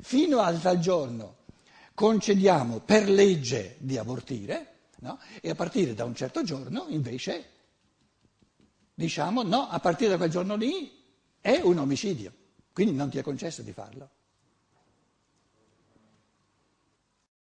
fino 0.01 0.39
al 0.39 0.59
tal 0.59 0.79
giorno 0.79 1.35
concediamo 1.93 2.79
per 2.79 3.09
legge 3.09 3.75
di 3.79 3.97
abortire 3.97 4.73
No? 5.03 5.19
E 5.41 5.49
a 5.49 5.55
partire 5.55 5.93
da 5.93 6.05
un 6.05 6.15
certo 6.15 6.43
giorno 6.43 6.85
invece 6.87 7.49
diciamo 8.93 9.43
no, 9.43 9.67
a 9.67 9.79
partire 9.79 10.11
da 10.11 10.17
quel 10.17 10.29
giorno 10.29 10.55
lì 10.55 10.89
è 11.41 11.59
un 11.61 11.77
omicidio, 11.77 12.31
quindi 12.71 12.95
non 12.95 13.09
ti 13.09 13.17
è 13.17 13.21
concesso 13.21 13.61
di 13.61 13.73
farlo. 13.73 14.09